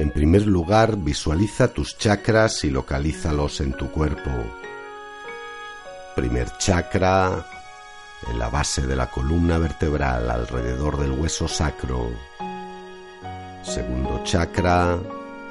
En 0.00 0.10
primer 0.10 0.46
lugar, 0.46 0.96
visualiza 0.96 1.68
tus 1.68 1.98
chakras 1.98 2.64
y 2.64 2.70
localízalos 2.70 3.60
en 3.60 3.74
tu 3.74 3.90
cuerpo. 3.90 4.30
Primer 6.16 6.56
chakra, 6.56 7.44
en 8.26 8.38
la 8.38 8.48
base 8.48 8.86
de 8.86 8.96
la 8.96 9.10
columna 9.10 9.58
vertebral 9.58 10.30
alrededor 10.30 10.98
del 10.98 11.10
hueso 11.10 11.46
sacro. 11.46 12.08
Segundo 13.62 14.22
chakra, 14.24 14.98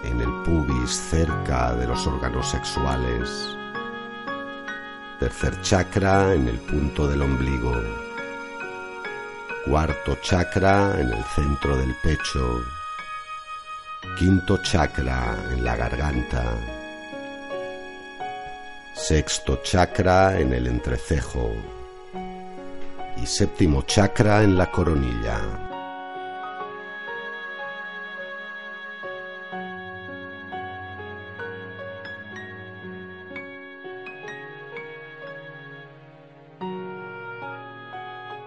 en 0.03 0.19
el 0.19 0.41
pubis 0.41 0.99
cerca 1.11 1.75
de 1.75 1.85
los 1.85 2.07
órganos 2.07 2.49
sexuales. 2.49 3.29
Tercer 5.19 5.61
chakra, 5.61 6.33
en 6.33 6.47
el 6.47 6.57
punto 6.61 7.07
del 7.07 7.21
ombligo. 7.21 7.75
Cuarto 9.67 10.17
chakra, 10.23 10.99
en 10.99 11.11
el 11.11 11.23
centro 11.35 11.77
del 11.77 11.93
pecho 12.01 12.78
quinto 14.19 14.57
chakra 14.57 15.33
en 15.49 15.63
la 15.63 15.77
garganta, 15.77 16.43
sexto 18.93 19.61
chakra 19.63 20.37
en 20.37 20.51
el 20.51 20.67
entrecejo. 20.67 21.53
Y 23.15 23.25
séptimo 23.25 23.83
chakra 23.83 24.43
en 24.43 24.57
la 24.57 24.69
coronilla. 24.69 25.39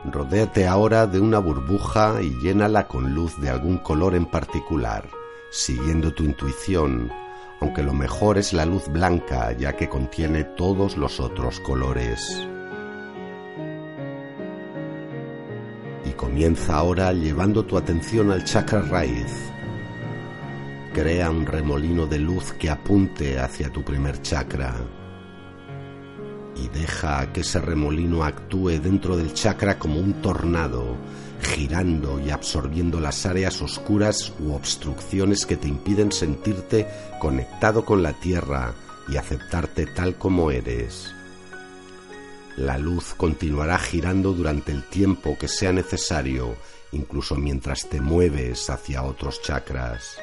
Rodéate 0.04 0.66
ahora 0.66 1.06
de 1.06 1.18
una 1.18 1.38
burbuja 1.38 2.20
y 2.20 2.28
llénala 2.42 2.86
con 2.86 3.14
luz 3.14 3.40
de 3.40 3.48
algún 3.48 3.78
color 3.78 4.14
en 4.14 4.26
particular 4.26 5.21
siguiendo 5.52 6.14
tu 6.14 6.24
intuición, 6.24 7.12
aunque 7.60 7.82
lo 7.82 7.92
mejor 7.92 8.38
es 8.38 8.54
la 8.54 8.64
luz 8.64 8.88
blanca 8.88 9.52
ya 9.52 9.76
que 9.76 9.86
contiene 9.86 10.44
todos 10.44 10.96
los 10.96 11.20
otros 11.20 11.60
colores. 11.60 12.20
Y 16.06 16.10
comienza 16.12 16.76
ahora 16.76 17.12
llevando 17.12 17.66
tu 17.66 17.76
atención 17.76 18.32
al 18.32 18.44
chakra 18.44 18.80
raíz. 18.80 19.50
Crea 20.94 21.30
un 21.30 21.44
remolino 21.44 22.06
de 22.06 22.18
luz 22.18 22.54
que 22.54 22.70
apunte 22.70 23.38
hacia 23.38 23.68
tu 23.70 23.84
primer 23.84 24.22
chakra 24.22 24.74
y 26.56 26.68
deja 26.68 27.32
que 27.32 27.40
ese 27.40 27.60
remolino 27.60 28.24
actúe 28.24 28.80
dentro 28.80 29.16
del 29.16 29.32
chakra 29.34 29.78
como 29.78 30.00
un 30.00 30.14
tornado, 30.14 30.96
girando 31.42 32.20
y 32.20 32.30
absorbiendo 32.30 33.00
las 33.00 33.26
áreas 33.26 33.60
oscuras 33.62 34.32
u 34.40 34.52
obstrucciones 34.52 35.46
que 35.46 35.56
te 35.56 35.68
impiden 35.68 36.12
sentirte 36.12 36.86
conectado 37.20 37.84
con 37.84 38.02
la 38.02 38.12
tierra 38.12 38.74
y 39.08 39.16
aceptarte 39.16 39.86
tal 39.86 40.16
como 40.16 40.50
eres. 40.50 41.12
La 42.56 42.78
luz 42.78 43.14
continuará 43.16 43.78
girando 43.78 44.32
durante 44.32 44.72
el 44.72 44.84
tiempo 44.84 45.36
que 45.38 45.48
sea 45.48 45.72
necesario, 45.72 46.56
incluso 46.92 47.34
mientras 47.34 47.88
te 47.88 48.00
mueves 48.00 48.68
hacia 48.70 49.02
otros 49.02 49.40
chakras. 49.42 50.18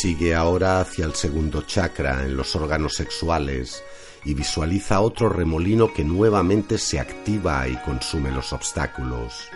Sigue 0.00 0.34
ahora 0.34 0.80
hacia 0.80 1.04
el 1.04 1.14
segundo 1.14 1.60
chakra 1.60 2.24
en 2.24 2.34
los 2.34 2.56
órganos 2.56 2.94
sexuales 2.94 3.84
y 4.24 4.32
visualiza 4.32 5.02
otro 5.02 5.28
remolino 5.28 5.92
que 5.92 6.04
nuevamente 6.04 6.78
se 6.78 6.98
activa 6.98 7.68
y 7.68 7.76
consume 7.76 8.30
los 8.30 8.54
obstáculos. 8.54 9.50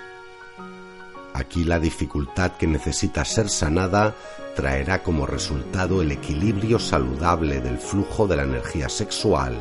Aquí 1.32 1.64
la 1.64 1.78
dificultad 1.78 2.58
que 2.58 2.66
necesita 2.66 3.24
ser 3.24 3.48
sanada 3.48 4.14
traerá 4.54 5.02
como 5.02 5.24
resultado 5.24 6.02
el 6.02 6.12
equilibrio 6.12 6.78
saludable 6.78 7.62
del 7.62 7.78
flujo 7.78 8.26
de 8.26 8.36
la 8.36 8.42
energía 8.42 8.90
sexual 8.90 9.56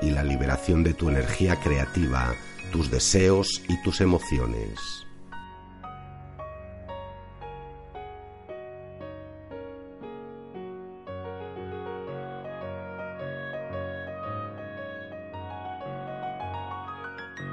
y 0.00 0.10
la 0.10 0.22
liberación 0.22 0.84
de 0.84 0.94
tu 0.94 1.08
energía 1.08 1.58
creativa, 1.58 2.36
tus 2.70 2.88
deseos 2.88 3.62
y 3.68 3.82
tus 3.82 4.00
emociones. 4.00 5.09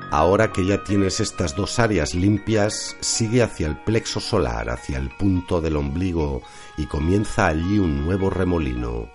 Ahora 0.09 0.53
que 0.53 0.65
ya 0.65 0.83
tienes 0.85 1.19
estas 1.19 1.55
dos 1.55 1.79
áreas 1.79 2.15
limpias, 2.15 2.95
sigue 3.01 3.43
hacia 3.43 3.67
el 3.67 3.75
plexo 3.75 4.21
solar, 4.21 4.69
hacia 4.69 4.97
el 4.97 5.09
punto 5.09 5.59
del 5.59 5.75
ombligo 5.75 6.41
y 6.77 6.85
comienza 6.85 7.47
allí 7.47 7.77
un 7.77 8.05
nuevo 8.05 8.29
remolino. 8.29 9.09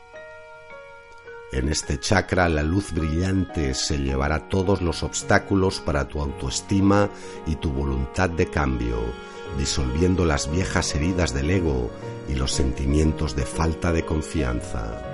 En 1.51 1.71
este 1.71 1.99
chakra 1.99 2.49
la 2.51 2.63
luz 2.63 2.93
brillante 2.93 3.73
se 3.73 3.99
llevará 3.99 4.49
todos 4.49 4.83
los 4.83 5.03
obstáculos 5.03 5.81
para 5.81 6.09
tu 6.09 6.21
autoestima 6.21 7.09
y 7.47 7.57
tu 7.57 7.71
voluntad 7.71 8.29
de 8.29 8.47
cambio, 8.49 8.99
disolviendo 9.59 10.27
las 10.27 10.51
viejas 10.51 10.95
heridas 10.95 11.33
del 11.33 11.51
ego 11.51 11.91
y 12.29 12.35
los 12.35 12.53
sentimientos 12.53 13.35
de 13.35 13.47
falta 13.47 13.93
de 13.93 14.05
confianza. 14.05 15.12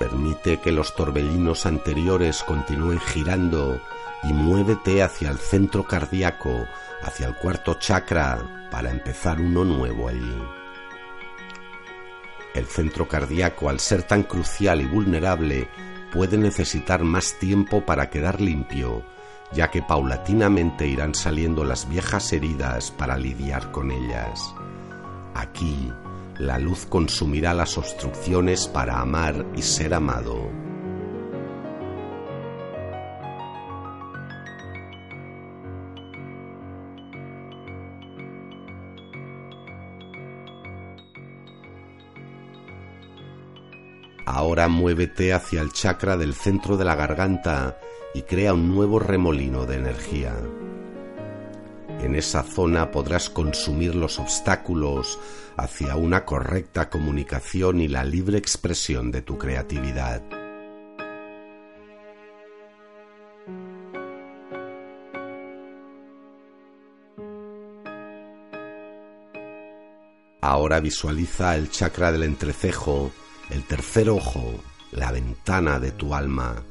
Permite 0.00 0.60
que 0.60 0.72
los 0.72 0.96
torbellinos 0.96 1.66
anteriores 1.66 2.42
continúen 2.42 2.98
girando 3.00 3.82
y 4.22 4.32
muévete 4.32 5.02
hacia 5.02 5.28
el 5.28 5.36
centro 5.36 5.84
cardíaco, 5.84 6.64
hacia 7.02 7.26
el 7.26 7.34
cuarto 7.36 7.74
chakra, 7.74 8.68
para 8.70 8.90
empezar 8.90 9.38
uno 9.38 9.62
nuevo 9.62 10.08
allí. 10.08 10.42
El 12.54 12.64
centro 12.64 13.06
cardíaco, 13.08 13.68
al 13.68 13.78
ser 13.78 14.02
tan 14.04 14.22
crucial 14.22 14.80
y 14.80 14.86
vulnerable, 14.86 15.68
puede 16.14 16.38
necesitar 16.38 17.04
más 17.04 17.38
tiempo 17.38 17.84
para 17.84 18.08
quedar 18.08 18.40
limpio, 18.40 19.04
ya 19.52 19.70
que 19.70 19.82
paulatinamente 19.82 20.86
irán 20.86 21.14
saliendo 21.14 21.62
las 21.62 21.86
viejas 21.86 22.32
heridas 22.32 22.90
para 22.90 23.18
lidiar 23.18 23.70
con 23.70 23.90
ellas. 23.90 24.54
Aquí, 25.34 25.92
la 26.40 26.58
luz 26.58 26.86
consumirá 26.86 27.52
las 27.52 27.76
obstrucciones 27.76 28.66
para 28.66 28.98
amar 28.98 29.44
y 29.54 29.60
ser 29.60 29.92
amado. 29.92 30.50
Ahora 44.24 44.68
muévete 44.68 45.34
hacia 45.34 45.60
el 45.60 45.72
chakra 45.72 46.16
del 46.16 46.34
centro 46.34 46.78
de 46.78 46.86
la 46.86 46.94
garganta 46.94 47.78
y 48.14 48.22
crea 48.22 48.54
un 48.54 48.74
nuevo 48.74 48.98
remolino 48.98 49.66
de 49.66 49.76
energía. 49.76 50.34
En 52.02 52.14
esa 52.14 52.42
zona 52.42 52.90
podrás 52.90 53.28
consumir 53.28 53.94
los 53.94 54.18
obstáculos 54.18 55.18
hacia 55.56 55.96
una 55.96 56.24
correcta 56.24 56.88
comunicación 56.88 57.80
y 57.80 57.88
la 57.88 58.04
libre 58.04 58.38
expresión 58.38 59.10
de 59.10 59.20
tu 59.20 59.36
creatividad. 59.36 60.22
Ahora 70.40 70.80
visualiza 70.80 71.54
el 71.54 71.70
chakra 71.70 72.10
del 72.10 72.22
entrecejo, 72.22 73.12
el 73.50 73.62
tercer 73.64 74.08
ojo, 74.08 74.54
la 74.90 75.12
ventana 75.12 75.78
de 75.78 75.92
tu 75.92 76.14
alma, 76.14 76.62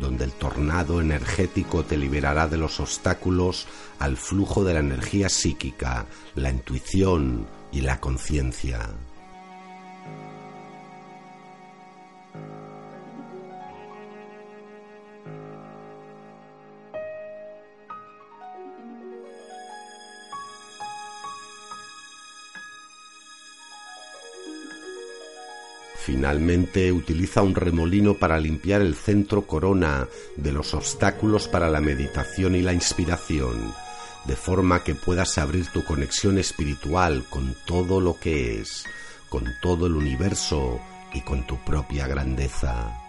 donde 0.00 0.24
el 0.24 0.32
tornado 0.32 1.00
energético 1.00 1.84
te 1.84 1.96
liberará 1.96 2.48
de 2.48 2.56
los 2.56 2.80
obstáculos 2.80 3.66
al 3.98 4.16
flujo 4.16 4.64
de 4.64 4.74
la 4.74 4.80
energía 4.80 5.28
psíquica, 5.28 6.06
la 6.34 6.50
intuición 6.50 7.46
y 7.70 7.82
la 7.82 8.00
conciencia. 8.00 8.88
Finalmente 26.10 26.90
utiliza 26.90 27.40
un 27.40 27.54
remolino 27.54 28.14
para 28.14 28.40
limpiar 28.40 28.80
el 28.80 28.96
centro 28.96 29.42
corona 29.42 30.08
de 30.36 30.50
los 30.50 30.74
obstáculos 30.74 31.46
para 31.46 31.70
la 31.70 31.80
meditación 31.80 32.56
y 32.56 32.62
la 32.62 32.72
inspiración, 32.72 33.72
de 34.24 34.34
forma 34.34 34.82
que 34.82 34.96
puedas 34.96 35.38
abrir 35.38 35.68
tu 35.68 35.84
conexión 35.84 36.36
espiritual 36.38 37.24
con 37.30 37.54
todo 37.64 38.00
lo 38.00 38.18
que 38.18 38.60
es, 38.60 38.86
con 39.28 39.44
todo 39.62 39.86
el 39.86 39.94
universo 39.94 40.80
y 41.14 41.20
con 41.20 41.46
tu 41.46 41.58
propia 41.58 42.08
grandeza. 42.08 42.99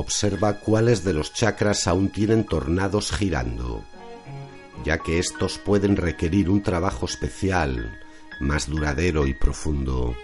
Observa 0.00 0.54
cuáles 0.54 1.04
de 1.04 1.12
los 1.12 1.34
chakras 1.34 1.86
aún 1.86 2.08
tienen 2.08 2.44
tornados 2.44 3.12
girando, 3.12 3.84
ya 4.82 4.96
que 4.96 5.18
estos 5.18 5.58
pueden 5.58 5.94
requerir 5.98 6.48
un 6.48 6.62
trabajo 6.62 7.04
especial, 7.04 8.00
más 8.40 8.66
duradero 8.66 9.26
y 9.26 9.34
profundo. 9.34 10.16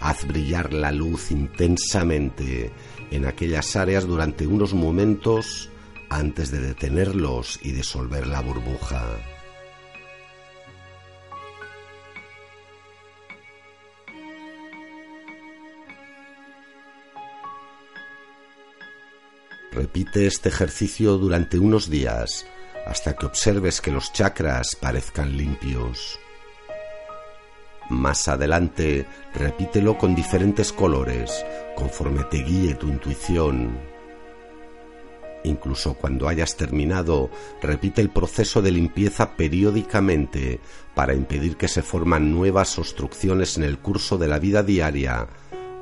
Haz 0.00 0.26
brillar 0.26 0.72
la 0.72 0.92
luz 0.92 1.30
intensamente 1.30 2.72
en 3.10 3.26
aquellas 3.26 3.76
áreas 3.76 4.06
durante 4.06 4.46
unos 4.46 4.72
momentos 4.72 5.68
antes 6.08 6.50
de 6.50 6.60
detenerlos 6.60 7.60
y 7.62 7.72
disolver 7.72 8.26
la 8.26 8.40
burbuja. 8.40 9.37
Repite 19.78 20.26
este 20.26 20.48
ejercicio 20.48 21.18
durante 21.18 21.56
unos 21.56 21.88
días 21.88 22.44
hasta 22.84 23.14
que 23.14 23.26
observes 23.26 23.80
que 23.80 23.92
los 23.92 24.12
chakras 24.12 24.74
parezcan 24.74 25.36
limpios. 25.36 26.18
Más 27.88 28.26
adelante, 28.26 29.06
repítelo 29.34 29.96
con 29.96 30.16
diferentes 30.16 30.72
colores, 30.72 31.46
conforme 31.76 32.24
te 32.24 32.38
guíe 32.38 32.74
tu 32.74 32.88
intuición. 32.88 33.78
Incluso 35.44 35.94
cuando 35.94 36.26
hayas 36.26 36.56
terminado, 36.56 37.30
repite 37.62 38.00
el 38.00 38.10
proceso 38.10 38.60
de 38.60 38.72
limpieza 38.72 39.36
periódicamente 39.36 40.58
para 40.96 41.14
impedir 41.14 41.56
que 41.56 41.68
se 41.68 41.82
forman 41.82 42.32
nuevas 42.32 42.76
obstrucciones 42.80 43.56
en 43.56 43.62
el 43.62 43.78
curso 43.78 44.18
de 44.18 44.26
la 44.26 44.40
vida 44.40 44.64
diaria 44.64 45.28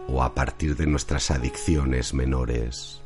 o 0.07 0.23
a 0.23 0.35
partir 0.35 0.77
de 0.77 0.87
nuestras 0.87 1.31
adicciones 1.31 2.13
menores. 2.13 3.06